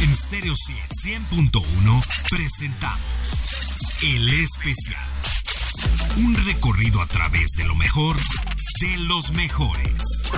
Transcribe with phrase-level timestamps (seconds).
[0.00, 3.42] En Stereo 100.1 presentamos
[4.00, 5.02] El Especial.
[6.18, 10.30] Un recorrido a través de lo mejor de los mejores.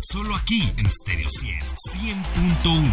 [0.00, 2.90] Solo aquí en Stereo 100.1.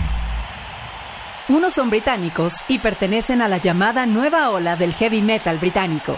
[1.50, 6.16] Unos son británicos y pertenecen a la llamada nueva ola del heavy metal británico.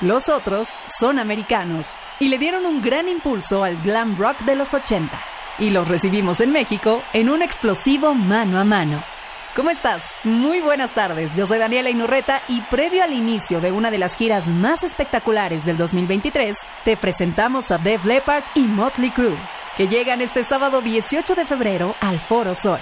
[0.00, 1.86] Los otros son americanos
[2.20, 5.20] y le dieron un gran impulso al glam rock de los 80.
[5.58, 9.13] Y los recibimos en México en un explosivo mano a mano.
[9.54, 10.02] ¿Cómo estás?
[10.24, 11.36] Muy buenas tardes.
[11.36, 15.64] Yo soy Daniela Inurreta y previo al inicio de una de las giras más espectaculares
[15.64, 19.36] del 2023, te presentamos a Def Leppard y Motley Crue,
[19.76, 22.80] que llegan este sábado 18 de febrero al Foro Sol.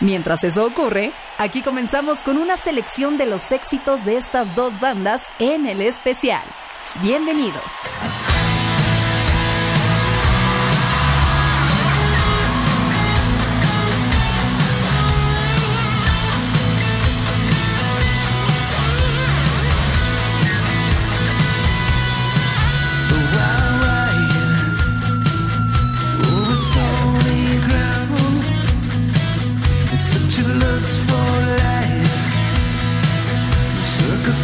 [0.00, 5.28] Mientras eso ocurre, aquí comenzamos con una selección de los éxitos de estas dos bandas
[5.38, 6.42] en el especial.
[7.00, 7.62] Bienvenidos.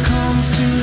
[0.03, 0.78] Comes to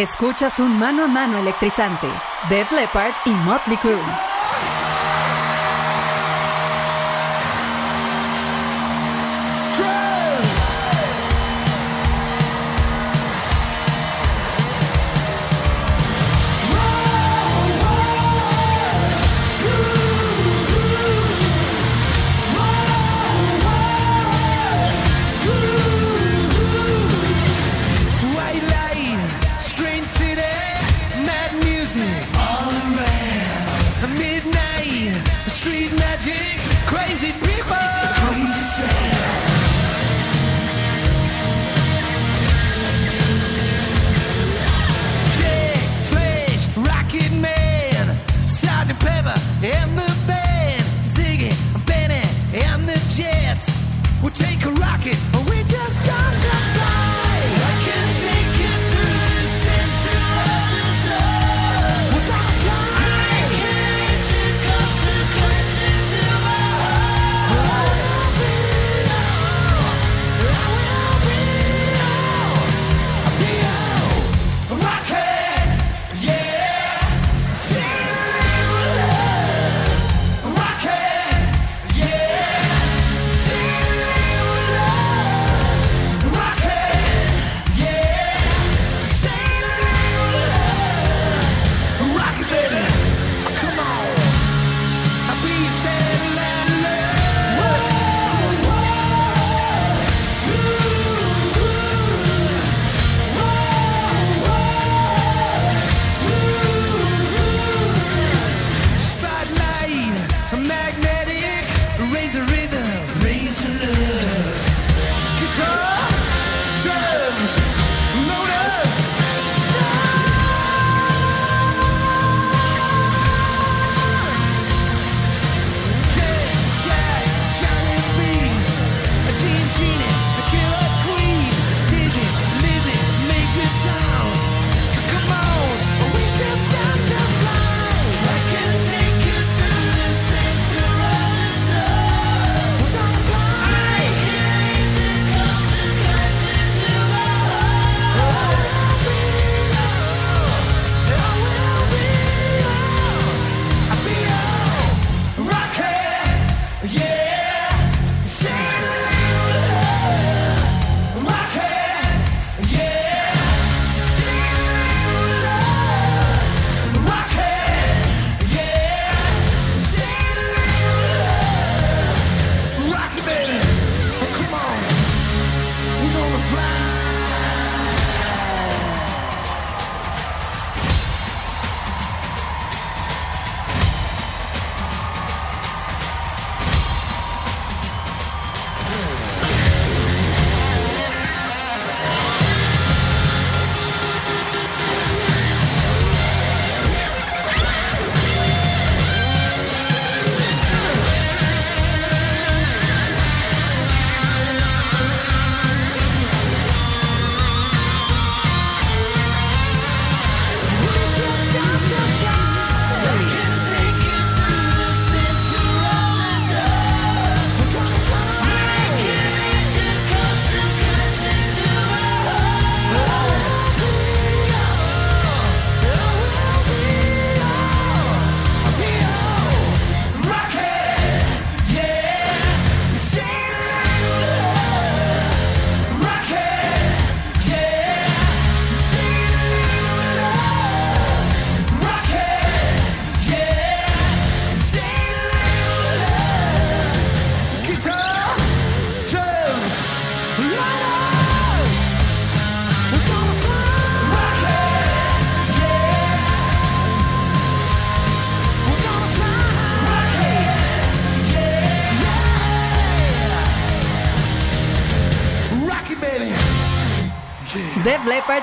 [0.00, 2.06] Escuchas un mano a mano electrizante.
[2.48, 4.00] Def Leppard y Motley Crue.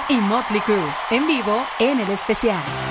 [0.09, 2.86] Y Motley Crue en vivo en el especial.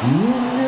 [0.00, 0.67] Hum.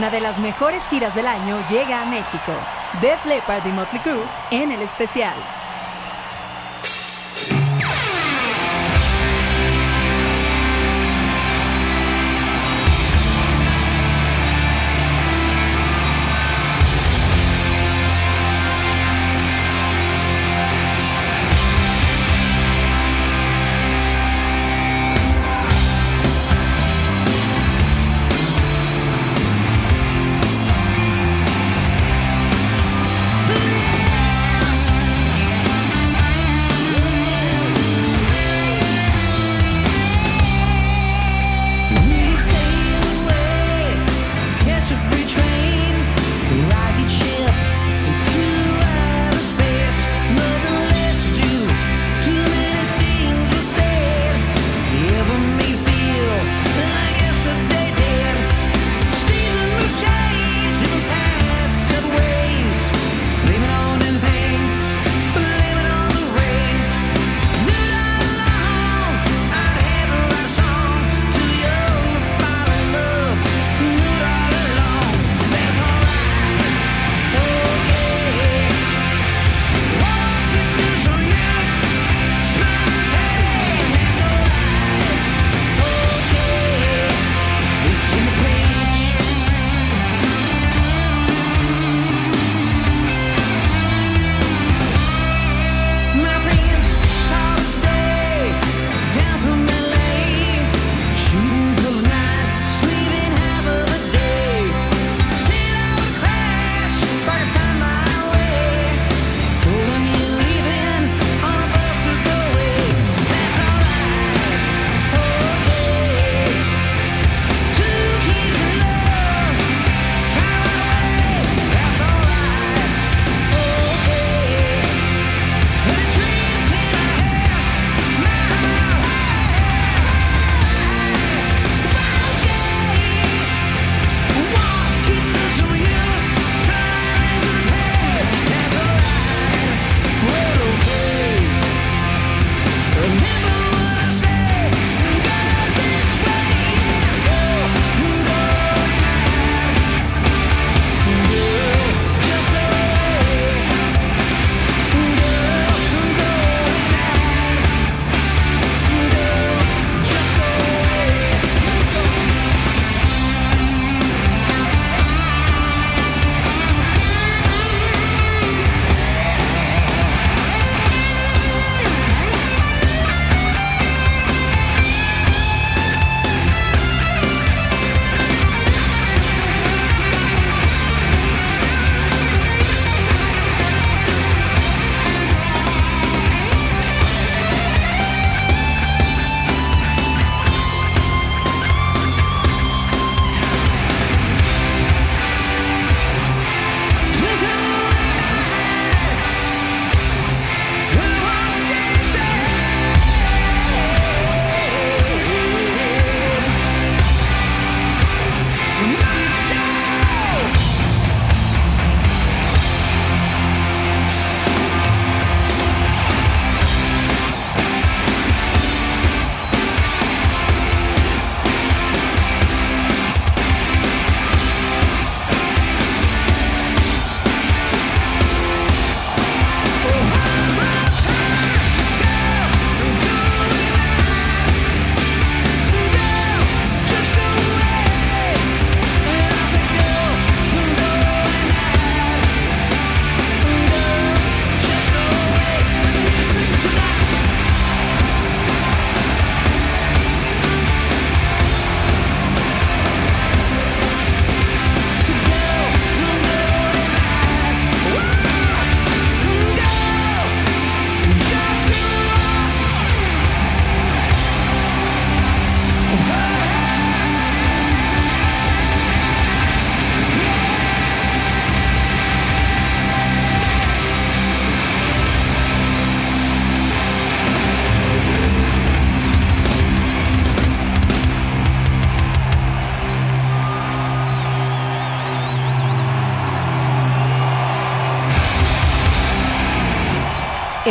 [0.00, 2.52] Una de las mejores giras del año llega a México.
[3.02, 5.34] Def Leppard y Motley Crue en el especial.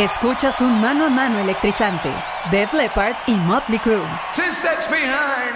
[0.00, 2.08] Escuchas un mano a mano electrizante.
[2.50, 4.00] Def Leppard y Motley Crue.
[4.34, 5.54] Two steps behind.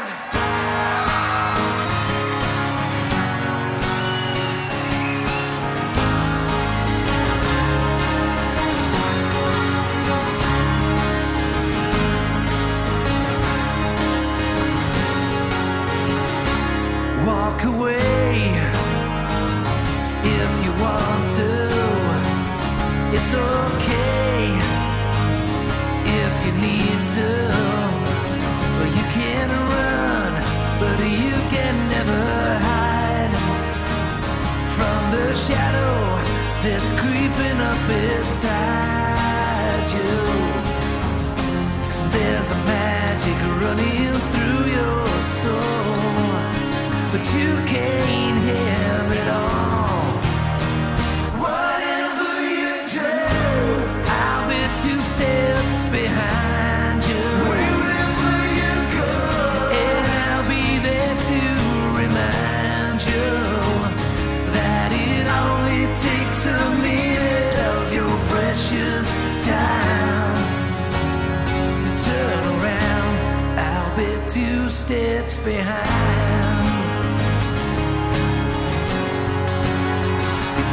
[17.25, 18.53] Walk away
[20.23, 21.64] if you want to.
[23.17, 24.43] It's okay
[26.23, 27.31] if you need to.
[28.97, 30.33] You can run,
[30.81, 32.25] but you can never
[32.69, 33.35] hide
[34.75, 35.95] from the shadow
[36.65, 40.17] that's creeping up beside you.
[42.11, 45.07] There's a magic running through your
[45.39, 46.27] soul,
[47.13, 49.74] but you can't have it all.
[74.85, 75.89] Steps behind.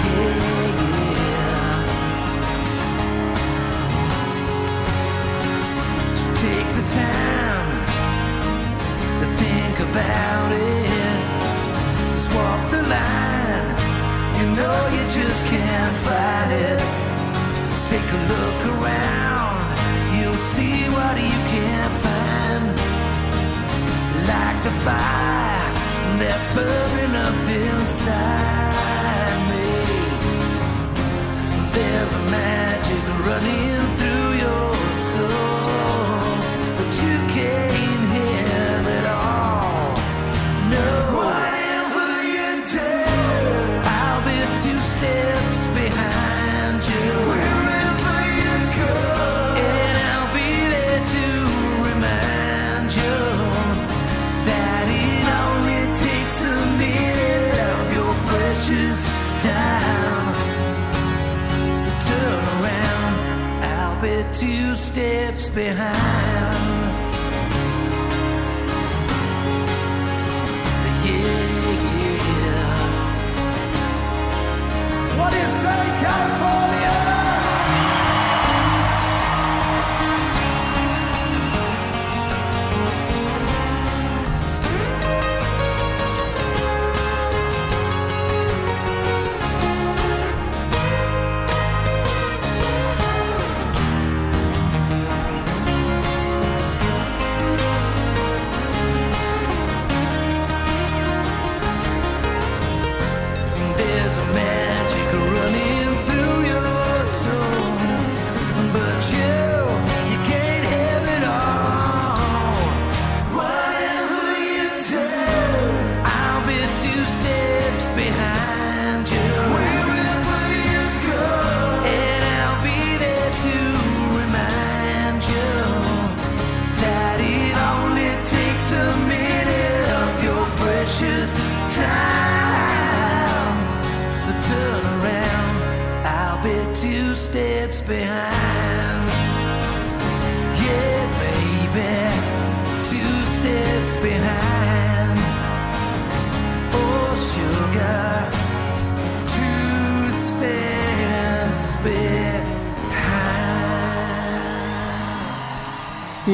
[0.06, 0.42] Yeah.
[6.20, 7.70] So take the time
[9.22, 11.18] to think about it.
[12.12, 13.68] Just walk the line.
[14.38, 16.80] You know you just can't fight it.
[17.88, 19.64] Take a look around.
[20.18, 22.11] You'll see what you can't find.
[24.32, 25.72] Like the fire
[26.22, 29.70] that's burning up inside me.
[31.76, 34.74] There's a magic running through your
[35.12, 36.24] soul,
[36.78, 39.92] but you can't have it all.
[40.76, 40.88] No,
[41.20, 42.92] whatever you do,
[44.00, 45.41] I'll be two steps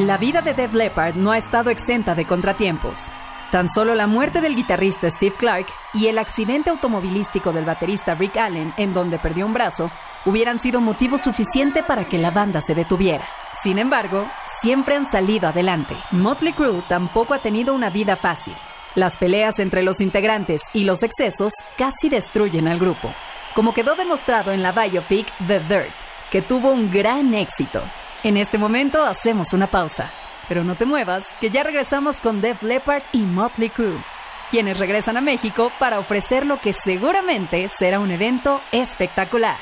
[0.06, 3.10] La vida de Def Leppard no ha estado exenta de contratiempos.
[3.50, 8.36] Tan solo la muerte del guitarrista Steve Clark y el accidente automovilístico del baterista Rick
[8.36, 9.90] Allen, en donde perdió un brazo,
[10.24, 13.26] hubieran sido motivo suficiente para que la banda se detuviera.
[13.60, 14.30] Sin embargo,
[14.60, 15.96] siempre han salido adelante.
[16.12, 18.54] Motley Crue tampoco ha tenido una vida fácil.
[18.94, 23.12] Las peleas entre los integrantes y los excesos casi destruyen al grupo,
[23.52, 25.94] como quedó demostrado en la biopic The Dirt,
[26.30, 27.82] que tuvo un gran éxito.
[28.24, 30.10] En este momento hacemos una pausa,
[30.48, 34.02] pero no te muevas, que ya regresamos con Def Leppard y Motley Crue,
[34.50, 39.56] quienes regresan a México para ofrecer lo que seguramente será un evento espectacular.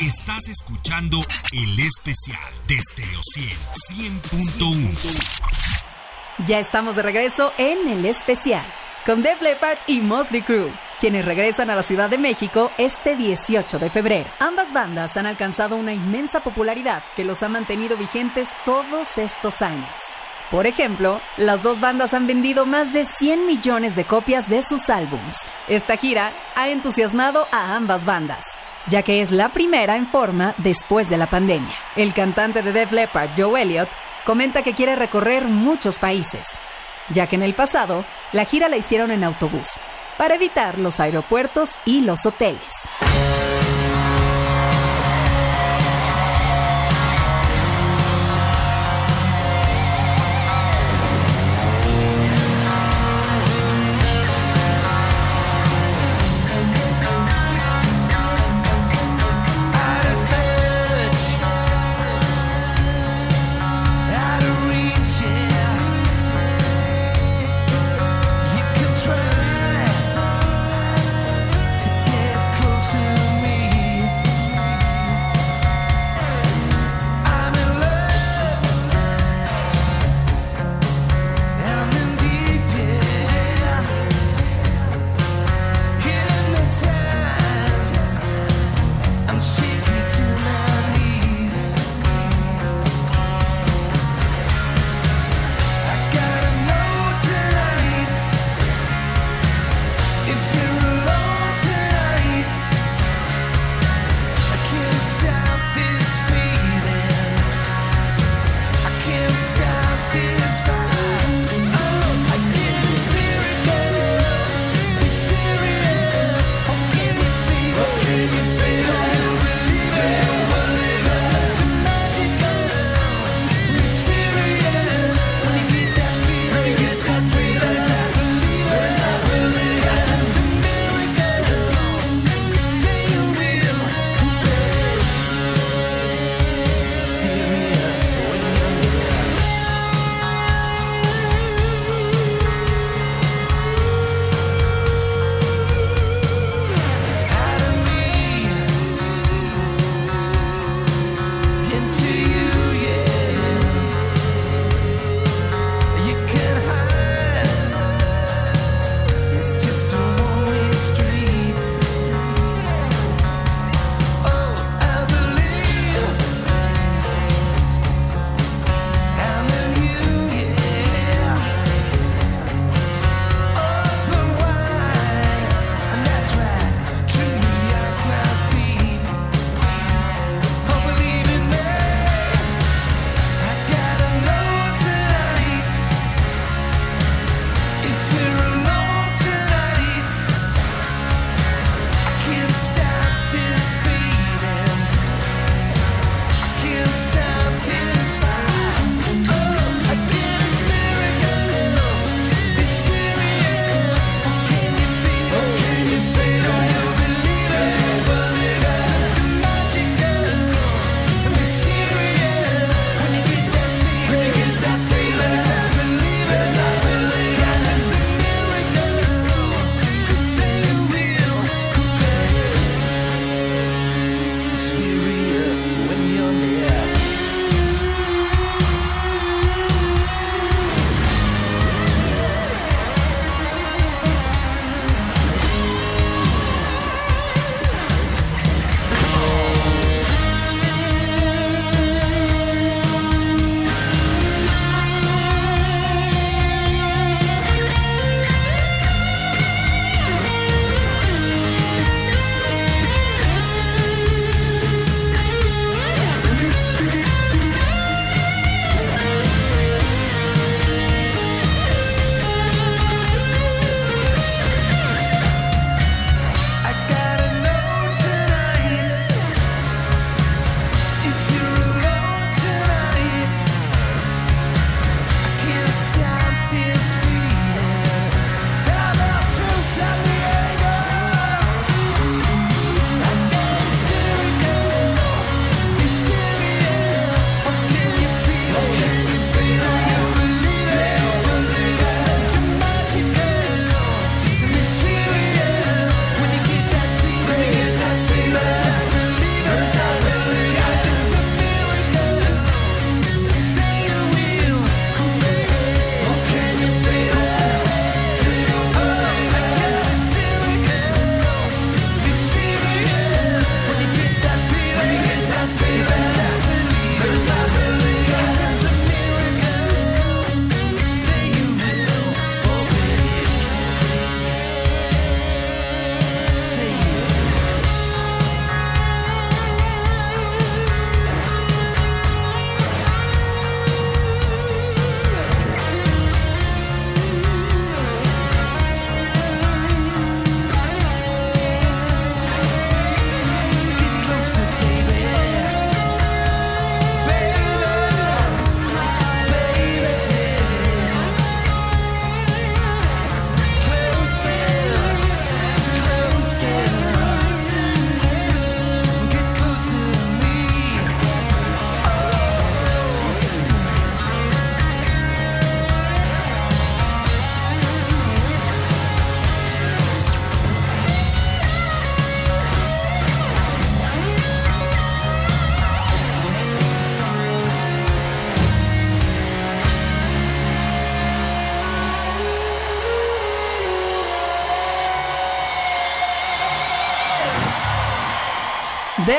[0.00, 1.18] Estás escuchando
[1.52, 3.58] el especial de Stereo 100
[4.22, 6.46] 100.1.
[6.46, 8.64] Ya estamos de regreso en el especial,
[9.06, 13.78] con Def Leppard y Motley Crue, quienes regresan a la Ciudad de México este 18
[13.78, 14.30] de febrero.
[14.38, 19.88] Ambas bandas han alcanzado una inmensa popularidad que los ha mantenido vigentes todos estos años.
[20.50, 24.90] Por ejemplo, las dos bandas han vendido más de 100 millones de copias de sus
[24.90, 25.48] álbums.
[25.66, 28.44] Esta gira ha entusiasmado a ambas bandas,
[28.86, 31.74] ya que es la primera en forma después de la pandemia.
[31.96, 33.88] El cantante de Def Leppard, Joe Elliott,
[34.24, 36.46] comenta que quiere recorrer muchos países,
[37.10, 39.80] ya que en el pasado la gira la hicieron en autobús,
[40.18, 42.62] para evitar los aeropuertos y los hoteles.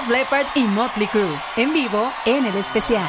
[0.04, 1.38] Def Leppard y Motley Crue.
[1.56, 3.08] En vivo en el especial.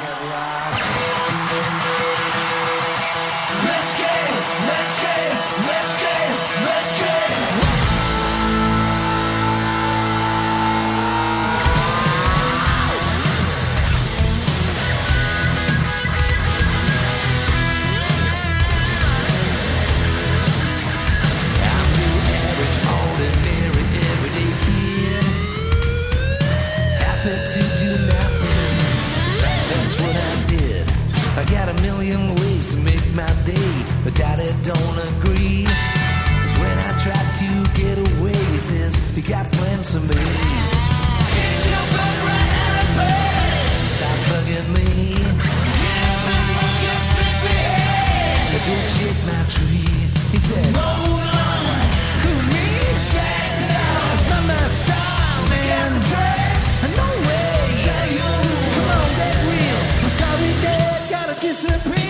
[31.85, 33.71] million ways to make my day,
[34.05, 35.65] but daddy don't agree.
[36.41, 37.49] Cause when I try to
[37.81, 40.23] get away, he says, You got plans for me.
[41.37, 43.69] Get your butt right out of bed.
[43.95, 44.91] Stop bugging me.
[45.81, 46.21] Get up
[46.57, 48.63] from your sleepy head.
[48.69, 49.95] Don't shake my tree.
[50.33, 51.85] He said, Hold on.
[52.23, 52.69] Who me?
[53.13, 54.13] Shake down.
[54.15, 55.13] It's not my style.
[55.85, 56.44] And dress.
[61.55, 62.04] disappear.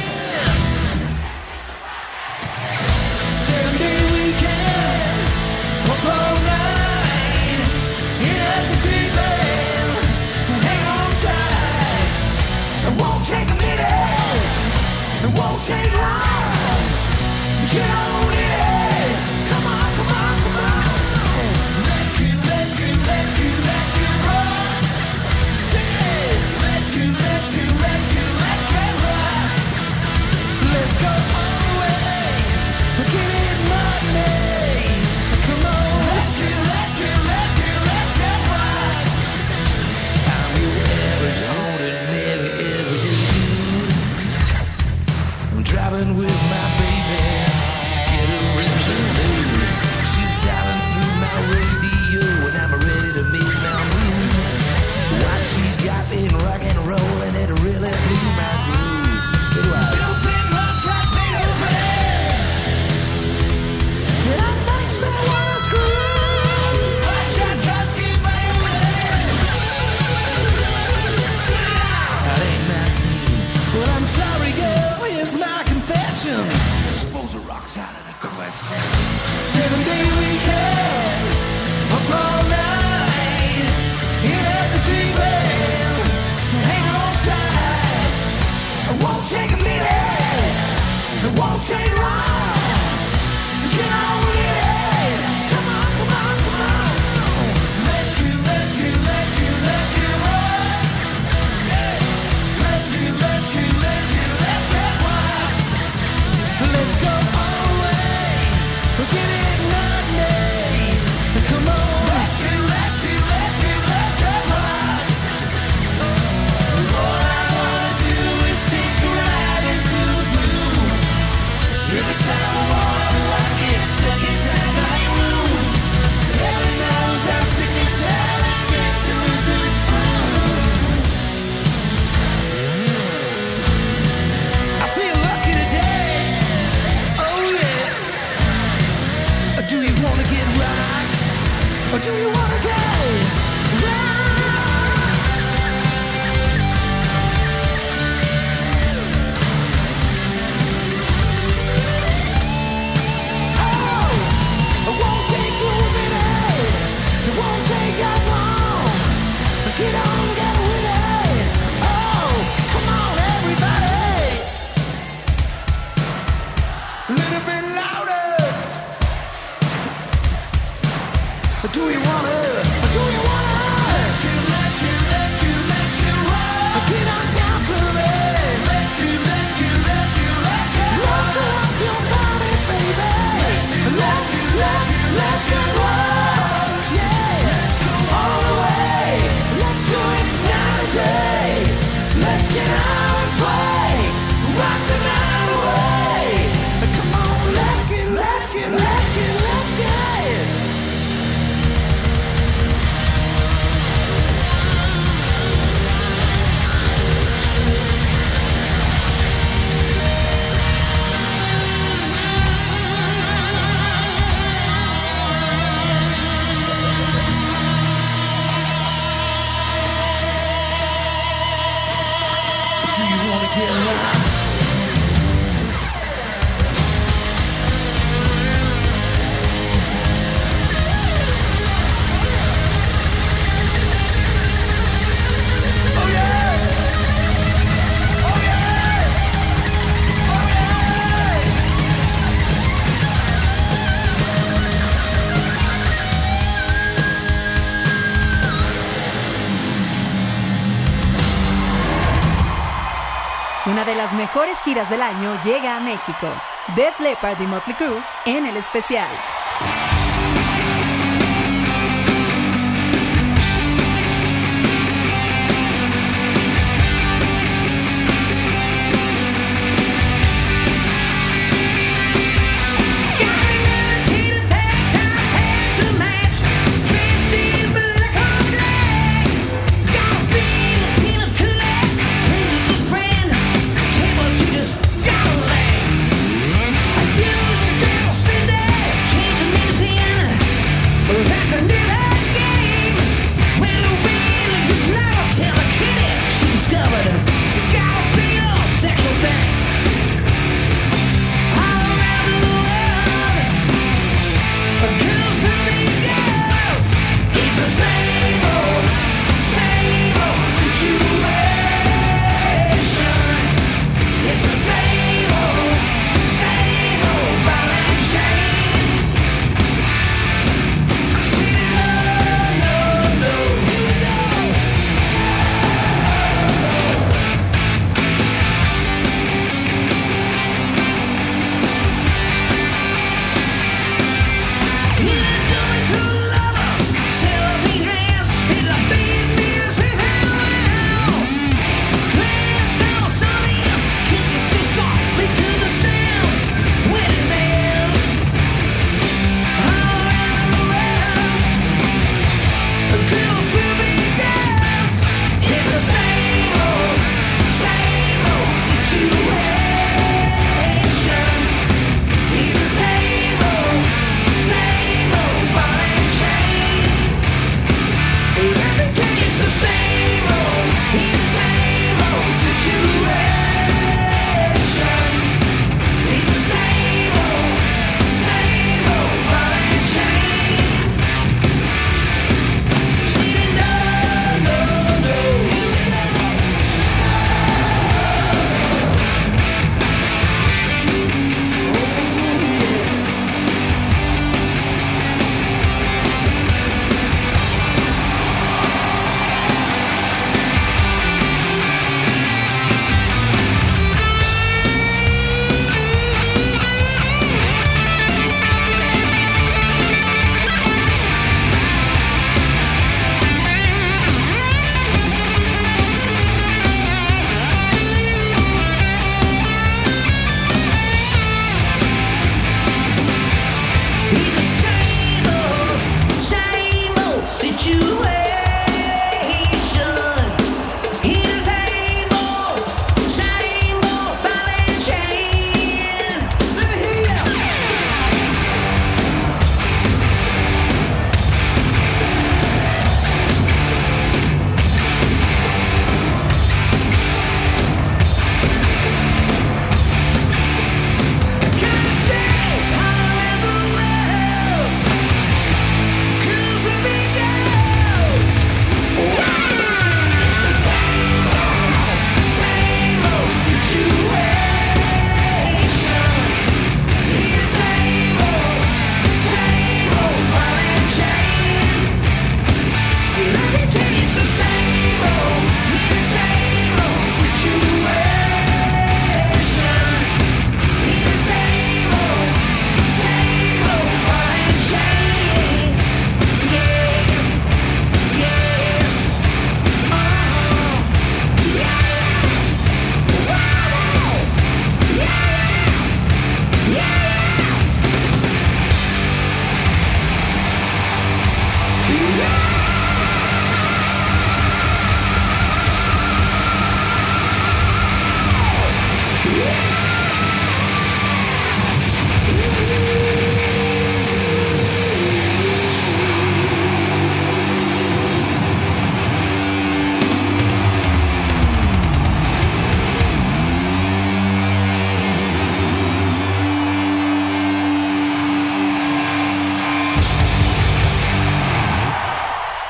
[255.43, 256.29] llega a México.
[256.77, 259.09] Def Leppard y Motley Crue en el especial.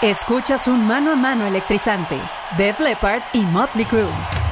[0.05, 2.21] Escuchas un mano a mano electrizante,
[2.59, 4.44] Def Leppard y Motley Crue.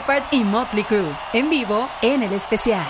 [0.00, 2.86] Shepard y Motley Crue, en vivo en el especial.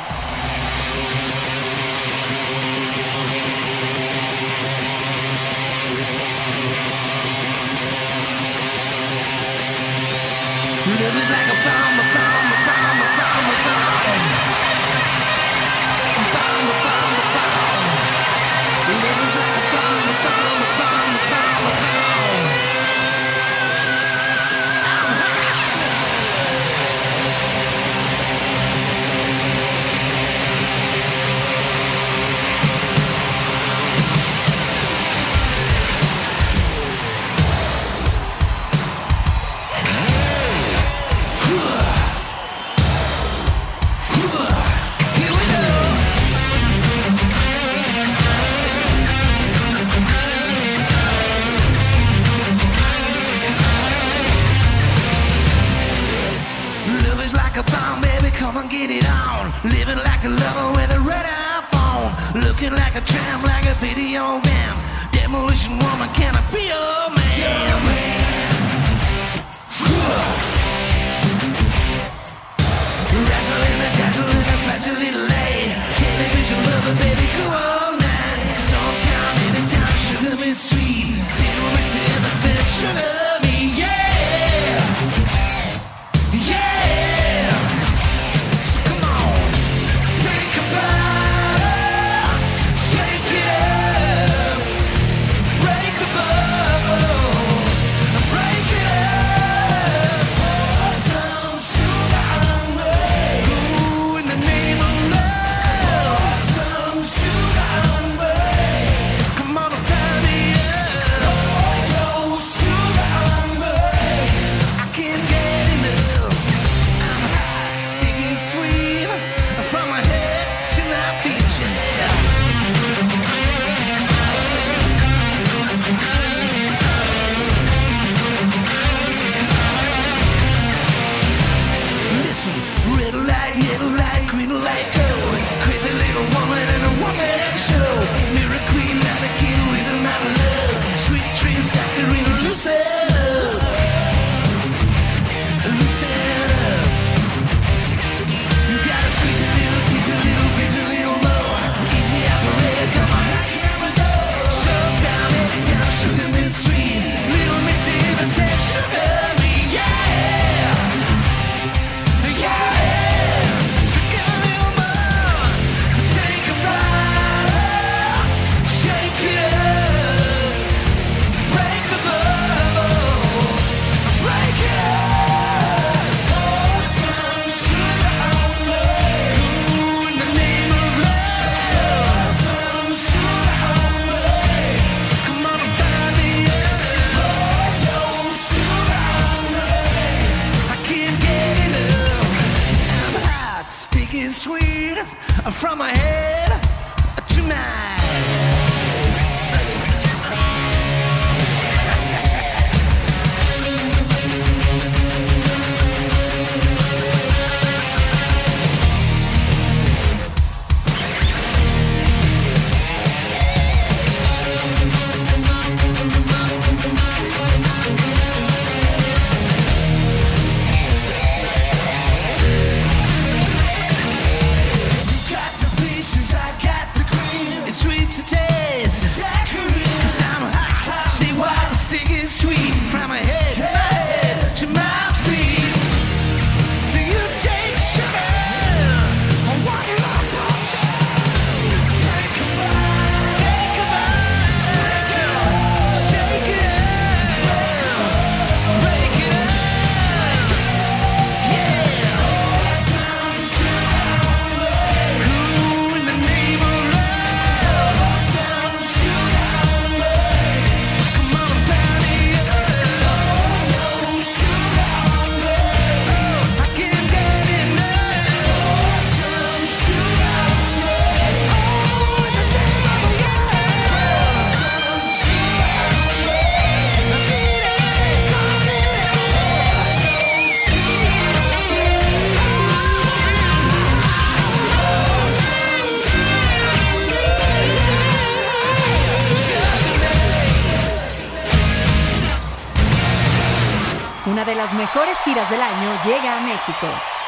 [63.81, 64.50] video.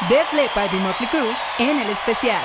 [0.09, 2.41] Def Leppard y Motley Crue en el especial.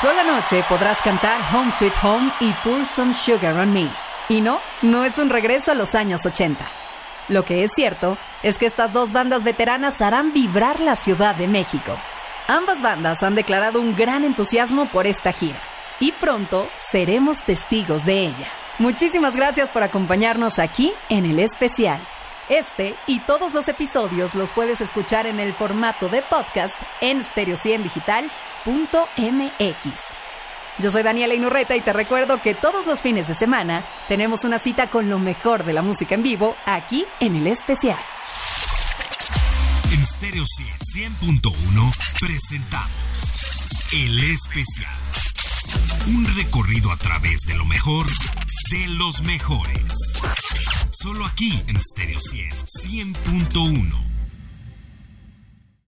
[0.00, 3.86] Sola noche podrás cantar Home Sweet Home y Pour Some Sugar on Me.
[4.30, 6.64] Y no, no es un regreso a los años 80.
[7.28, 11.48] Lo que es cierto es que estas dos bandas veteranas harán vibrar la Ciudad de
[11.48, 11.98] México.
[12.48, 15.58] Ambas bandas han declarado un gran entusiasmo por esta gira
[15.98, 18.48] y pronto seremos testigos de ella.
[18.78, 22.00] Muchísimas gracias por acompañarnos aquí en el especial.
[22.48, 27.22] Este y todos los episodios los puedes escuchar en el formato de podcast en
[30.78, 34.58] Yo soy Daniela Inurreta y te recuerdo que todos los fines de semana tenemos una
[34.58, 37.98] cita con lo mejor de la música en vivo aquí en el especial.
[39.92, 43.32] En Stereo 100.1 presentamos
[43.92, 44.94] El Especial.
[46.06, 48.06] Un recorrido a través de lo mejor
[48.70, 50.18] de los mejores.
[50.90, 54.19] Solo aquí en Stereo 100.1.